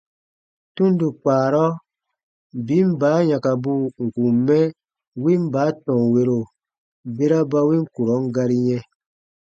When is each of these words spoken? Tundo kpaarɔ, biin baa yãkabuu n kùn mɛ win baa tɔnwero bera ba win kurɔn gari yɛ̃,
Tundo 0.75 1.05
kpaarɔ, 1.21 1.65
biin 2.65 2.89
baa 3.01 3.19
yãkabuu 3.29 3.83
n 4.03 4.07
kùn 4.15 4.35
mɛ 4.47 4.59
win 5.23 5.43
baa 5.53 5.69
tɔnwero 5.85 6.37
bera 7.15 7.39
ba 7.51 7.59
win 7.67 7.83
kurɔn 7.95 8.23
gari 8.35 8.57
yɛ̃, 8.67 8.83